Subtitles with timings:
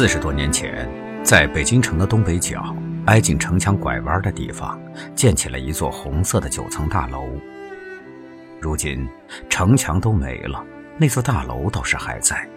[0.00, 0.88] 四十多年前，
[1.22, 4.80] 在北京城的东北角，挨近城墙拐弯的地方，
[5.14, 7.28] 建起了一座红色的九层大楼。
[8.62, 9.06] 如今，
[9.50, 10.64] 城墙都没了，
[10.96, 12.48] 那座大楼倒是还在。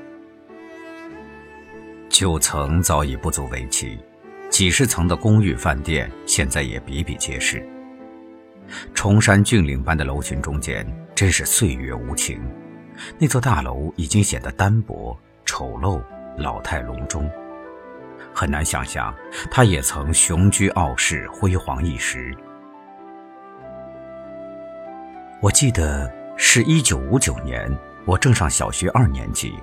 [2.08, 4.00] 九层早已不足为奇，
[4.50, 7.62] 几十层的公寓饭店现在也比比皆是。
[8.94, 12.40] 崇山峻岭般的楼群中间，真是岁月无情。
[13.20, 16.02] 那座大楼已经显得单薄、丑陋。
[16.38, 17.30] 老态龙钟，
[18.34, 19.14] 很难想象
[19.52, 22.36] 他也曾雄居傲世、辉煌一时。
[25.42, 27.70] 我记得是一九五九年，
[28.06, 29.54] 我正上小学二年级，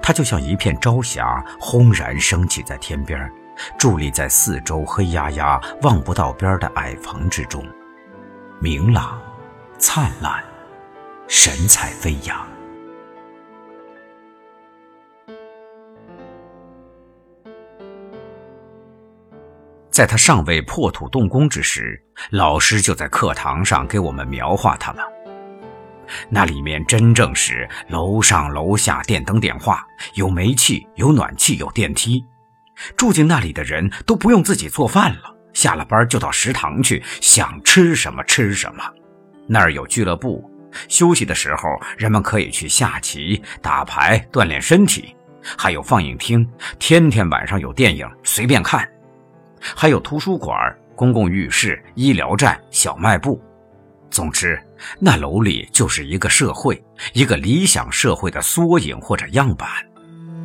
[0.00, 3.30] 它就像一片朝霞，轰然升起在天边，
[3.78, 7.66] 伫立在四周黑压压、望不到边的矮房之中，
[8.60, 9.20] 明朗、
[9.78, 10.42] 灿烂、
[11.26, 12.53] 神采飞扬。
[19.94, 25.04] 在他尚未破土动工之时，老师就在课堂上给我们描画他了。
[26.28, 32.24] 那里面真正是楼上楼下，电灯电话，有煤气，有暖气，有电梯。
[32.96, 38.82] 住进那里的人都不用自己做饭了，下了班就到食堂去，想吃什么吃什么。
[39.46, 40.50] 那儿有俱乐部，
[40.88, 45.14] 休息的时候人们可以去下棋、打牌锻炼身体，
[45.56, 46.44] 还有放映厅，
[46.80, 48.84] 天天晚上有电影随便看。
[49.76, 50.56] 还有图书馆、
[50.96, 53.42] 公共浴室、医疗站、小卖部，
[54.10, 54.60] 总之，
[54.98, 59.68] 那楼里就是一个社会，一个理想社会的缩影或者样板。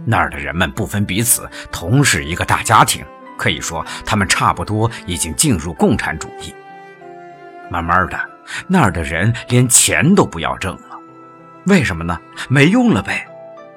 [0.06, 3.06] 那儿的人们不分彼此，同是一个大家庭。
[3.38, 6.54] 可以说，他们差不多已经进入共产主义。
[7.70, 8.20] 慢慢的，
[8.68, 11.00] 那儿的人连钱都不要挣了，
[11.66, 12.20] 为什么呢？
[12.50, 13.26] 没用了呗。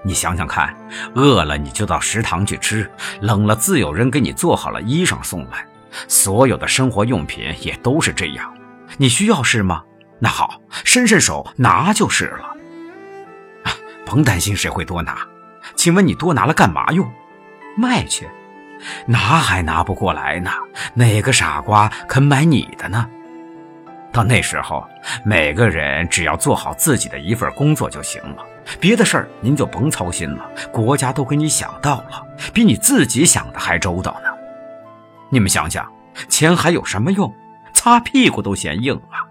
[0.05, 0.75] 你想想看，
[1.15, 2.91] 饿了你就到食堂去吃，
[3.21, 5.67] 冷了自有人给你做好了衣裳送来，
[6.09, 8.53] 所有的生活用品也都是这样。
[8.97, 9.83] 你需要是吗？
[10.19, 12.51] 那好，伸伸手拿就是了。
[14.05, 15.27] 甭担心谁会多拿，
[15.75, 17.11] 请问你多拿了干嘛用？
[17.77, 18.29] 卖去？
[19.07, 20.51] 拿还拿不过来呢，
[20.95, 23.09] 哪个傻瓜肯买你的呢？
[24.13, 24.87] 到那时候，
[25.25, 28.45] 每个人只要做好自己的一份工作就行了。
[28.79, 34.29] 别的事儿您就甭操心了，国家都给你想到了，比你自己想的还周到呢。
[35.31, 35.91] 你们想想，
[36.29, 37.35] 钱还有什么用？
[37.73, 39.25] 擦屁股都嫌硬啊！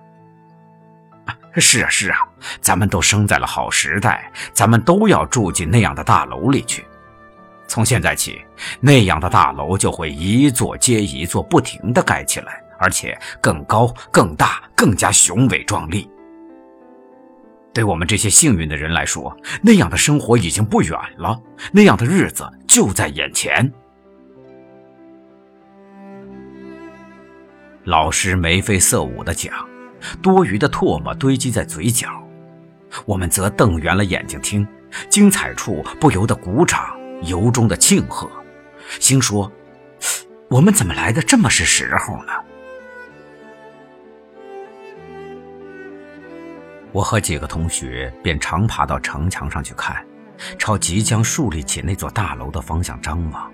[1.55, 2.17] 是啊是啊，
[2.59, 6.85] 咱们都生在了好时代，咱们都要住进那样的大楼里去。
[7.67, 8.41] 从现在起，
[8.81, 16.09] 那样的大楼就会一座接一座不停地盖起来，而且更高、更大、更加雄伟壮丽。
[17.71, 21.39] 对我们这些幸运的人来说，那样的生活已经不远了，
[21.71, 23.71] 那样的日子就在眼前。
[27.85, 29.53] 老师眉飞色舞的讲，
[30.21, 32.09] 多余的唾沫堆积在嘴角，
[33.05, 34.67] 我们则瞪圆了眼睛听，
[35.07, 38.29] 精彩处不由得鼓掌，由衷的庆贺，
[38.99, 39.49] 心说：
[40.49, 42.33] 我们怎么来的这么是时候呢？
[46.91, 50.05] 我和几个同学便常爬到城墙上去看，
[50.57, 53.51] 朝即将树立起那座大楼的方向张望。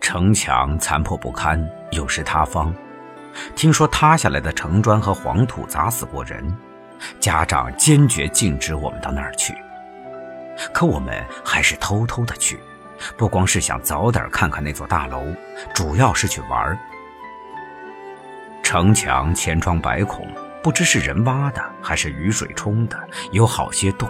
[0.00, 2.72] 城墙残破不堪，有时塌方，
[3.56, 6.56] 听说塌下来的城砖和黄土砸死过人，
[7.18, 9.54] 家长坚决禁止我们到那儿去。
[10.72, 12.60] 可我们还是偷偷的去，
[13.16, 15.26] 不光是想早点看看那座大楼，
[15.74, 16.78] 主要是去玩。
[18.62, 20.28] 城墙千疮百孔。
[20.64, 22.98] 不知是人挖的还是雨水冲的，
[23.32, 24.08] 有好些洞，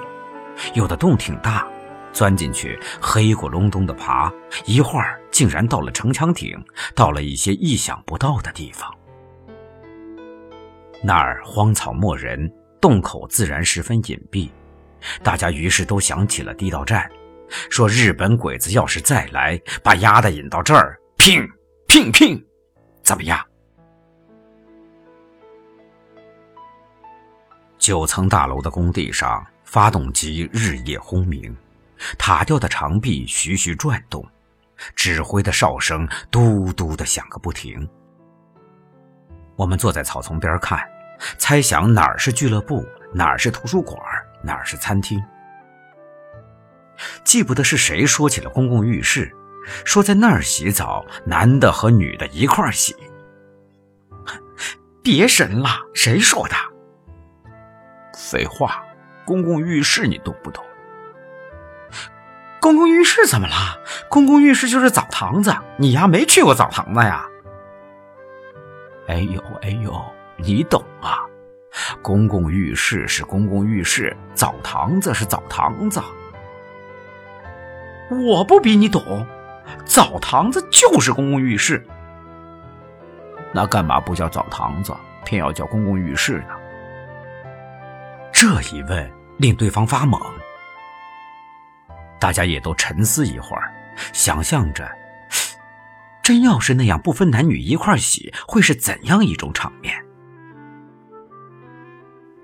[0.72, 1.66] 有的洞挺大，
[2.12, 4.32] 钻进去黑咕隆咚的爬，
[4.64, 6.56] 一会儿竟然到了城墙顶，
[6.94, 8.88] 到了一些意想不到的地方。
[11.02, 12.48] 那儿荒草没人，
[12.80, 14.48] 洞口自然十分隐蔽，
[15.24, 17.10] 大家于是都想起了地道战，
[17.68, 21.44] 说日本鬼子要是再来，把丫的引到这儿，拼
[21.88, 22.40] 拼拼，
[23.02, 23.44] 怎么样？
[27.84, 31.54] 九层大楼的工地上，发动机日夜轰鸣，
[32.16, 34.26] 塔吊的长臂徐徐转动，
[34.96, 37.86] 指挥的哨声嘟嘟的响个不停。
[39.54, 40.80] 我们坐在草丛边看，
[41.36, 42.82] 猜想哪儿是俱乐部，
[43.12, 44.00] 哪儿是图书馆，
[44.42, 45.22] 哪儿是餐厅。
[47.22, 49.30] 记不得是谁说起了公共浴室，
[49.84, 52.96] 说在那儿洗澡，男的和女的一块儿洗。
[55.04, 56.56] 别神了，谁说的？
[58.30, 58.82] 废话，
[59.26, 60.64] 公共浴室你懂不懂？
[62.58, 63.54] 公共浴室怎么了？
[64.08, 67.26] 公共浴室就是澡堂子，你呀没去过澡堂子呀？
[69.08, 70.02] 哎呦哎呦，
[70.36, 71.20] 你懂啊？
[72.00, 76.02] 公共浴室是公共浴室，澡堂子是澡堂子。
[78.10, 79.26] 我不比你懂，
[79.84, 81.86] 澡堂子就是公共浴室。
[83.52, 84.94] 那干嘛不叫澡堂子，
[85.26, 86.54] 偏要叫公共浴室呢？
[88.46, 90.20] 这一问令对方发懵。
[92.20, 93.72] 大家也都沉思一会儿，
[94.12, 94.86] 想象着，
[96.22, 99.94] 真要是那样不分男女一块洗，会是怎样一种场面？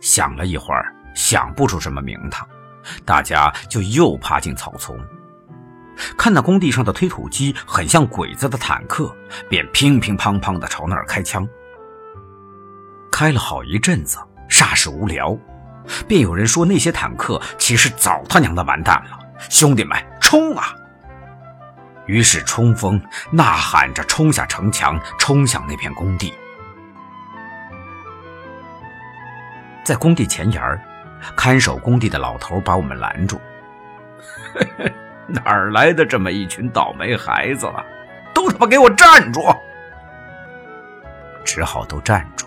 [0.00, 2.48] 想了一会儿，想不出什么名堂，
[3.04, 4.98] 大家就又爬进草丛，
[6.16, 9.14] 看那工地上的推土机很像鬼子的坦克，
[9.50, 11.46] 便乒乒乓乓的朝那儿开枪。
[13.12, 14.16] 开了好一阵子，
[14.48, 15.36] 煞是无聊，
[16.06, 19.18] 便有人说那些坦克其实早他娘的完蛋了。
[19.48, 20.74] 兄弟们，冲啊！
[22.06, 23.00] 于是冲锋
[23.30, 26.34] 呐喊着冲下城墙，冲向那片工地。
[29.84, 30.62] 在工地前沿
[31.36, 33.40] 看守工地的老头把我们拦住
[35.26, 37.84] ：“哪儿来的这么一群倒霉孩子了？
[38.34, 39.40] 都他妈给我站住！”
[41.44, 42.46] 只好都站住。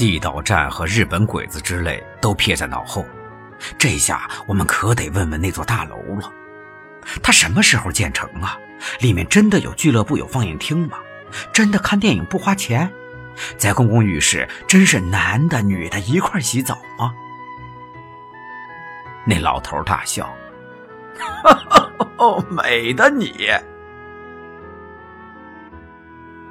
[0.00, 3.04] 地道战和日本鬼子之类都撇在脑后。
[3.76, 6.32] 这下我们可得问问那座大楼了，
[7.22, 8.58] 它什么时候建成啊？
[9.00, 10.96] 里面真的有俱乐部、有放映厅吗？
[11.52, 12.90] 真的看电影不花钱？
[13.58, 17.12] 在公共浴室真是男的、女的一块洗澡吗？
[19.26, 20.34] 那老头大笑
[21.44, 23.50] ：“哈哈，美的你，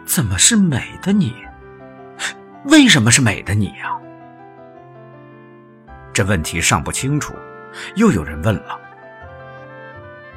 [0.06, 1.34] 怎么是美的你？
[2.69, 3.95] 为什么是美的你呀？”
[6.13, 7.33] 这问题尚不清楚，
[7.95, 8.80] 又有人问了：“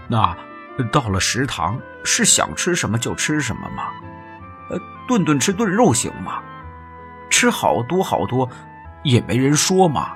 [0.08, 0.36] 那
[0.92, 3.90] 到了食堂是想吃什么就吃什么吗？
[4.70, 6.42] 呃，顿顿吃炖肉行吗？
[7.30, 8.48] 吃好多好多
[9.02, 10.14] 也没人说吗？”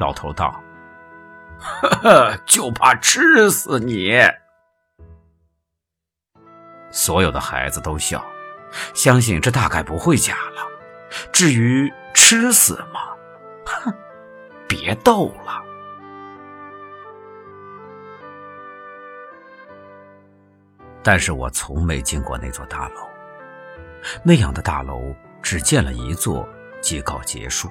[0.00, 0.60] 老头道
[1.60, 4.20] ：“呵呵，就怕吃死你。”
[6.90, 8.24] 所有的孩子都笑，
[8.94, 10.66] 相信这大概不会假了。
[11.32, 13.00] 至于吃死吗？
[13.66, 13.92] 哼，
[14.66, 15.62] 别逗了。
[21.02, 23.00] 但是我从没进过那座大楼，
[24.22, 26.48] 那样的大楼只建了一座
[26.80, 27.68] 即告结束。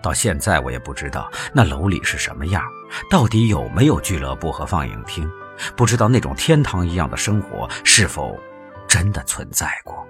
[0.00, 2.64] 到现在我也不知道那楼里是什么样，
[3.10, 5.30] 到底有没有俱乐部和放映厅，
[5.76, 8.40] 不知道那种天堂一样的生活是否
[8.90, 10.04] 真的存在过。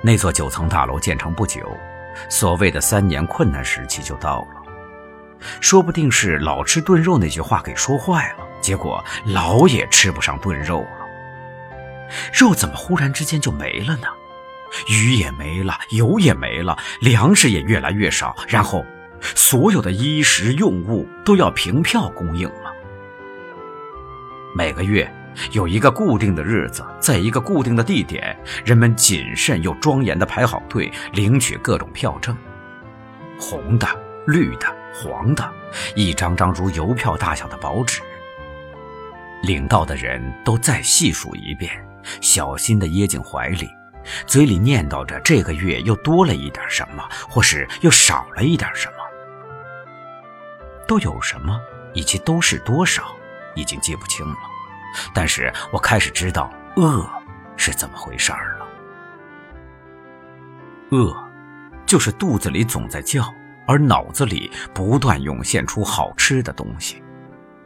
[0.00, 1.60] 那座九层大楼建成不久，
[2.30, 4.48] 所谓的三年困难时期就到了。
[5.60, 11.06] 说不定是老吃炖肉那句话给说坏了，结果老也吃不上炖肉了。
[12.32, 14.08] 肉怎么忽然之间就没了呢？
[14.88, 18.86] 鱼也没了，油也没了，粮食也越来越少，然后
[19.20, 22.69] 所有的衣食用物都要凭票供应了。
[24.54, 25.10] 每个月。
[25.52, 32.36] 有一个固定的日子，在一个固定的地点，人们谨慎又庄严地排好队，领取各种票证，
[33.38, 33.86] 红的、
[34.26, 35.52] 绿的、黄的，
[35.94, 38.02] 一张张如邮票大小的薄纸。
[39.44, 41.72] 领到的人都再细数一遍，
[42.20, 43.68] 小心地掖进怀里，
[44.26, 48.94] 嘴里念叨着这个月又多了一点什么，或是又少了一点什么。
[50.88, 51.58] 都有什么，
[51.94, 53.14] 以及都是多少，
[53.54, 54.36] 已经记不清了。
[55.14, 57.08] 但是我开始知道饿
[57.56, 58.66] 是怎么回事儿了。
[60.90, 61.16] 饿，
[61.86, 63.32] 就是肚子里总在叫，
[63.66, 67.02] 而脑子里不断涌现出好吃的东西。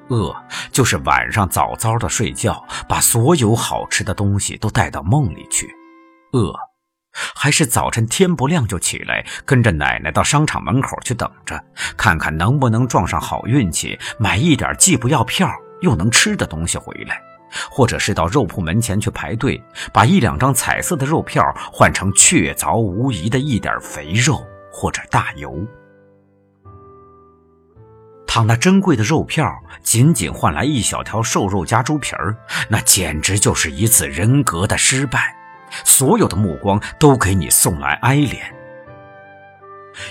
[0.09, 0.37] 饿，
[0.71, 5.67] 就是晚上早早的睡觉，把所有好吃的东西都带到梦里去。
[6.33, 6.55] 饿，
[7.35, 11.59] 还是早晨天不亮就起来，跟着奶奶到商场门口去等着，
[11.97, 15.51] 看看能不能撞上好运气，买一点既不要票。
[15.85, 17.23] 又能吃的东西回来，
[17.71, 19.63] 或者是到肉铺门前去排队，
[19.93, 25.65] 把一两张彩色的肉票换成确凿无疑的一点肥肉或者大油。
[28.27, 29.49] 倘那珍贵的肉票
[29.81, 32.37] 仅仅换来一小条瘦肉加猪皮儿，
[32.69, 35.37] 那简直就是一次人格的失败，
[35.85, 38.41] 所有的目光都给你送来哀怜。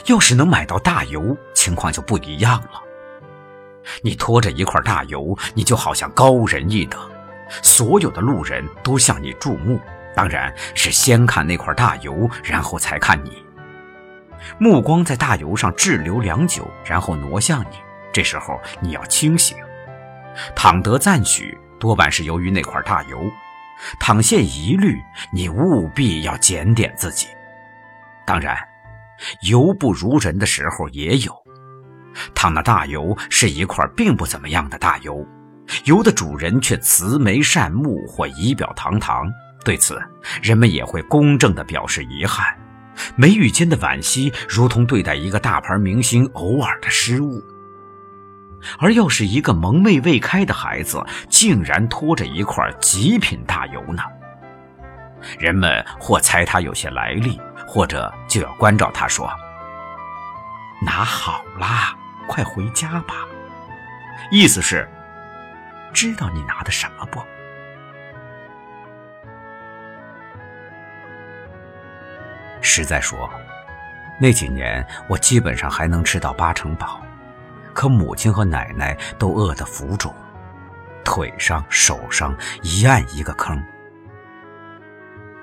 [0.05, 2.81] 要是能买到大油，情况就不一样了。
[4.01, 6.99] 你拖着一块大油，你就好像高人一等，
[7.61, 9.79] 所有的路人都向你注目，
[10.15, 13.43] 当然是先看那块大油，然后才看你。
[14.57, 17.77] 目光在大油上滞留良久，然后挪向你。
[18.11, 19.57] 这时候你要清醒。
[20.55, 23.17] 倘得赞许，多半是由于那块大油；
[23.99, 27.27] 倘现疑虑，你务必要检点自己。
[28.25, 28.57] 当然，
[29.41, 31.42] 油不如人的时候也有。
[32.33, 35.25] 倘那大油是一块并不怎么样的大油，
[35.85, 39.31] 油的主人却慈眉善目或仪表堂堂，
[39.63, 40.01] 对此
[40.41, 42.45] 人们也会公正地表示遗憾。
[43.15, 47.41] 眉宇间的惋惜，如同对待一个大牌明星偶尔的失误。
[48.77, 54.03] 而要是一个蒙昧未开的孩子，竟然拖着一块极品大油呢？
[55.39, 59.29] 人们或猜他有些来历，或者就要关照他说
[60.85, 61.95] ：“拿好啦，
[62.27, 63.27] 快回家吧。”
[64.31, 64.87] 意思是，
[65.93, 67.21] 知道你拿的什么不？
[72.61, 73.29] 实在说，
[74.19, 77.01] 那几年我基本上还能吃到八成饱，
[77.73, 80.15] 可母亲和奶奶都饿得浮肿，
[81.03, 83.61] 腿上、手上一按一个坑。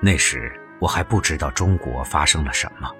[0.01, 2.91] 那时我还不知道中国发生了什么，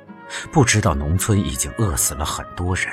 [0.51, 2.87] 不知道农村已经饿死了很多人。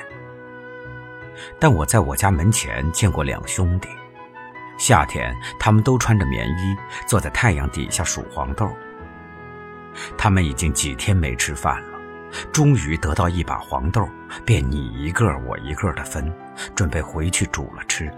[1.58, 3.88] 但我在我家门前见过两兄弟，
[4.78, 6.76] 夏天他们都穿着棉衣，
[7.06, 8.70] 坐在太阳底下数黄豆。
[10.16, 11.98] 他们已经几天没吃饭了，
[12.52, 14.08] 终于得到一把黄豆，
[14.44, 16.32] 便你一个我一个的分，
[16.74, 18.12] 准备回去煮了吃。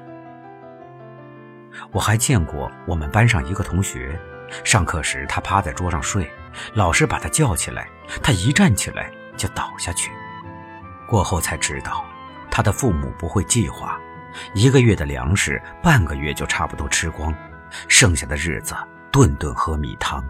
[1.92, 4.18] 我还见过我们班上一个同学，
[4.64, 6.28] 上课时他趴在桌上睡，
[6.74, 7.88] 老师把他叫起来，
[8.22, 10.10] 他一站起来就倒下去。
[11.08, 12.04] 过后才知道，
[12.60, 13.98] 他的父母不会计划，
[14.52, 17.34] 一个月的粮食半个月就差不多吃光，
[17.88, 18.74] 剩下的日子
[19.10, 20.22] 顿顿喝米汤。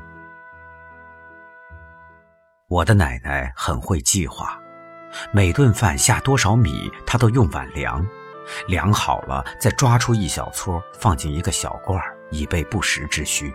[2.68, 4.56] 我的奶奶很会计划，
[5.32, 8.06] 每顿饭下多少米，她都用碗量，
[8.68, 13.52] 量好了再抓出一小撮放进一个小罐儿以备不时之需。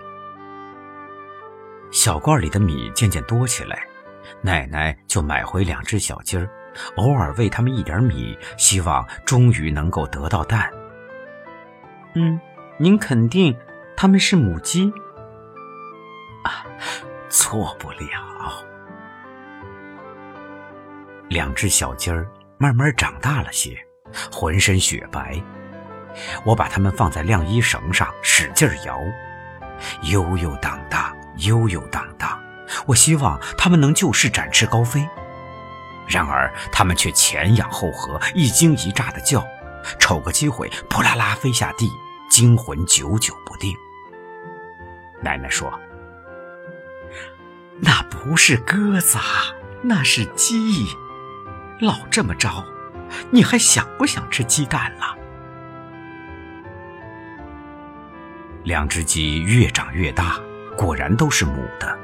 [1.94, 3.88] 小罐里的米渐渐多起来，
[4.42, 6.50] 奶奶就买回两只小鸡儿，
[6.98, 10.70] 偶尔喂它们一点米，希望终于能够得到蛋。
[12.16, 12.40] 嗯，
[12.78, 13.56] 您肯定
[13.96, 14.92] 它们是母鸡？
[16.44, 16.66] 啊，
[17.30, 18.66] 错不了。
[21.28, 22.28] 两只小鸡儿
[22.58, 23.78] 慢慢长大了些，
[24.32, 25.42] 浑身雪白。
[26.46, 29.00] 我把它们放在晾衣绳上，使劲摇，
[30.04, 32.40] 悠悠荡荡，悠悠荡荡。
[32.86, 35.06] 我希望它们能就势展翅高飞，
[36.08, 39.46] 然而它们却前仰后合，一惊一乍的叫，
[40.00, 41.90] 瞅个机会扑啦啦飞下地，
[42.30, 43.76] 惊魂久久不定。
[45.22, 45.74] 奶奶说
[47.82, 49.18] ：“那不是鸽子，
[49.82, 50.88] 那是鸡。”
[51.82, 52.64] 老这么着，
[53.32, 55.18] 你还想不想吃鸡蛋了？
[58.64, 60.40] 两只鸡越长越大，
[60.78, 62.00] 果然都是母的。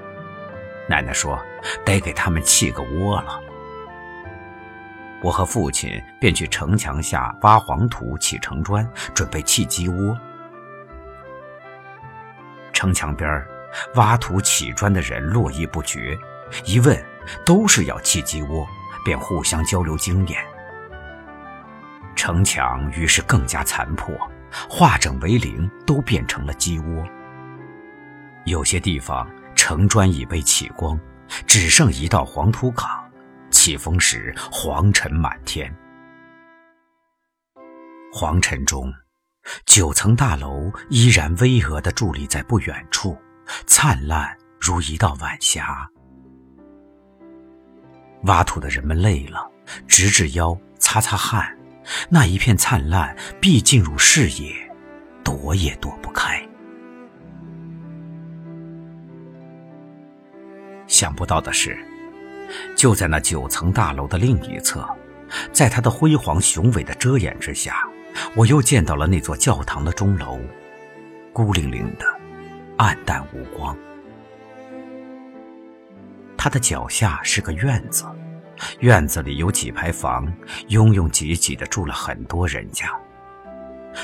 [0.89, 1.41] 奶奶说
[1.85, 3.41] 得给它们砌个窝了。
[5.21, 10.17] 我和父亲便去城墙下挖黄土起城砖，准备砌鸡窝。
[12.73, 13.45] 城墙边
[13.95, 16.17] 挖土起砖的人络绎不绝，
[16.65, 16.99] 一问
[17.45, 18.67] 都是要砌鸡窝。
[19.03, 20.39] 便互相交流经验，
[22.15, 24.15] 城墙于是更加残破，
[24.69, 27.03] 化整为零，都变成了鸡窝。
[28.45, 30.99] 有些地方城砖已被起光，
[31.47, 33.00] 只剩一道黄土岗。
[33.63, 35.71] 起风时，黄尘满天。
[38.11, 38.91] 黄尘中，
[39.67, 43.15] 九层大楼依然巍峨地伫立在不远处，
[43.67, 45.87] 灿烂如一道晚霞。
[48.23, 49.47] 挖土的人们累了，
[49.87, 51.55] 直直腰，擦擦汗，
[52.09, 54.55] 那一片灿烂必进入视野，
[55.23, 56.43] 躲也躲不开。
[60.87, 61.77] 想不到的是，
[62.75, 64.87] 就在那九层大楼的另一侧，
[65.51, 67.87] 在它的辉煌雄伟的遮掩之下，
[68.35, 70.39] 我又见到了那座教堂的钟楼，
[71.31, 72.05] 孤零零的，
[72.77, 73.75] 暗淡无光。
[76.37, 78.03] 他的脚下是个院子，
[78.79, 80.31] 院子里有几排房，
[80.69, 82.87] 拥拥挤挤的住了很多人家。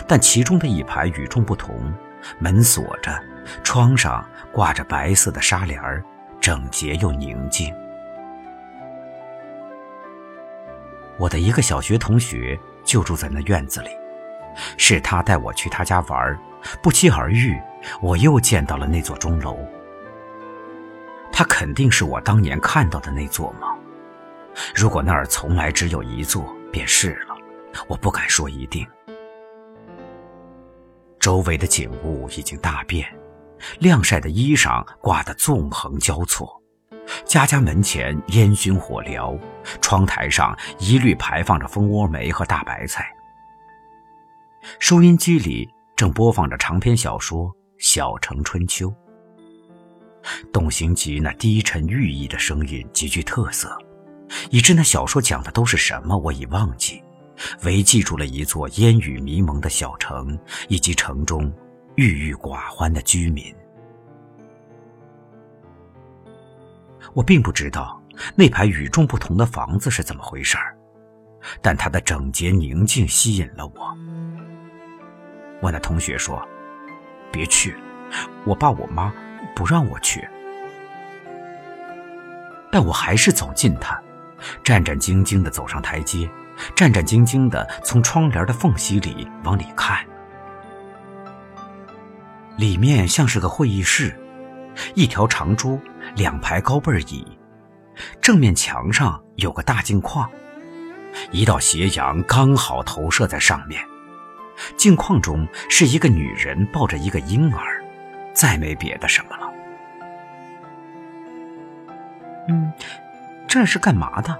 [0.07, 1.91] 但其中的一排与众不同，
[2.39, 3.19] 门锁着，
[3.63, 6.03] 窗上挂着白色的纱帘儿，
[6.39, 7.73] 整洁又宁静。
[11.19, 13.89] 我的一个小学同学就住在那院子里，
[14.77, 16.39] 是他带我去他家玩，
[16.81, 17.59] 不期而遇，
[18.01, 19.57] 我又见到了那座钟楼。
[21.31, 23.75] 它肯定是我当年看到的那座吗？
[24.75, 27.35] 如果那儿从来只有一座，便是了。
[27.87, 28.87] 我不敢说一定。
[31.19, 33.07] 周围的景物已经大变，
[33.79, 36.59] 晾晒的衣裳挂得纵横交错，
[37.25, 39.39] 家家门前烟熏火燎，
[39.81, 43.11] 窗台上一律排放着蜂窝煤和大白菜。
[44.79, 47.45] 收音机里正播放着长篇小说
[47.79, 48.89] 《小城春秋》。
[50.51, 53.77] 董行吉那低沉寓意的声音极具特色，
[54.49, 57.01] 以致那小说讲的都是什么我已忘记，
[57.63, 60.37] 唯记住了一座烟雨迷蒙的小城，
[60.67, 61.49] 以及城中
[61.95, 63.55] 郁郁寡欢的居民。
[67.17, 67.99] 我并不知道
[68.35, 70.77] 那排与众不同的房子是怎么回事儿，
[71.63, 73.97] 但它的整洁宁静吸引了我。
[75.59, 76.47] 我那同学说
[77.33, 77.75] ：“别去，
[78.45, 79.11] 我爸我妈。”
[79.55, 80.27] 不让我去，
[82.71, 83.99] 但我还是走近他，
[84.63, 86.29] 战战兢兢地走上台阶，
[86.75, 90.05] 战战兢兢地从窗帘的缝隙里往里看。
[92.57, 94.15] 里面像是个会议室，
[94.95, 95.79] 一条长桌，
[96.15, 97.25] 两排高背椅，
[98.21, 100.29] 正面墙上有个大镜框，
[101.31, 103.81] 一道斜阳刚好投射在上面。
[104.75, 107.83] 镜框中是一个女人抱着一个婴儿，
[108.33, 109.51] 再没别的什么了。
[112.49, 112.71] 嗯，
[113.47, 114.35] 这是干嘛的？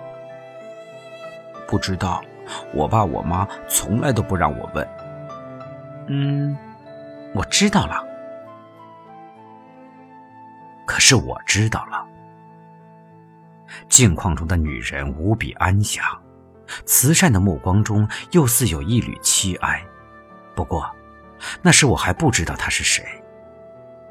[1.68, 2.24] 不知道，
[2.74, 4.88] 我爸我妈从来都不让我问。
[6.08, 6.58] 嗯，
[7.34, 8.07] 我知道了。
[11.10, 12.06] 是我知道了，
[13.88, 16.04] 镜框中的女人无比安详，
[16.86, 19.82] 慈善的目光中又似有一缕凄哀。
[20.54, 20.94] 不过，
[21.62, 23.06] 那时我还不知道她是谁，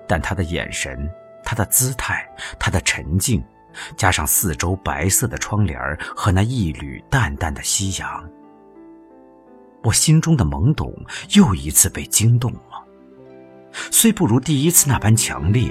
[0.08, 1.06] 但她的眼神、
[1.44, 2.26] 她的姿态、
[2.58, 3.44] 她的沉静。
[3.94, 5.78] 加上四周白色的窗帘
[6.16, 8.26] 和那一缕淡淡的夕阳，
[9.82, 10.94] 我心中的懵懂
[11.34, 12.82] 又一次被惊动了。
[13.90, 15.70] 虽不如第一次那般强烈，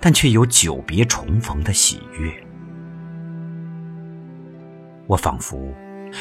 [0.00, 2.32] 但却有久别重逢的喜悦。
[5.06, 5.72] 我仿佛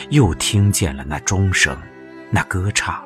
[0.09, 1.75] 又听见了那钟声、
[2.31, 3.03] 那歌唱、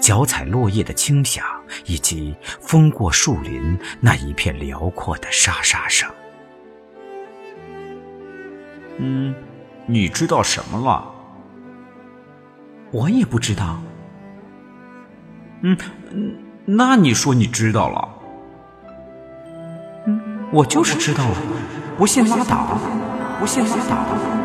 [0.00, 1.44] 脚踩落叶的轻响，
[1.86, 6.10] 以及风过树林那一片辽阔的沙沙声。
[8.98, 9.34] 嗯，
[9.86, 11.10] 你知道什么了？
[12.92, 13.82] 我也不知道。
[15.62, 15.76] 嗯，
[16.64, 18.13] 那你说你知道了？
[20.54, 21.36] 我就是知道了。
[21.98, 22.78] 不信拉倒，
[23.40, 24.43] 不信拉倒。